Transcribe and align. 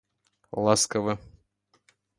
ласково 0.63 1.13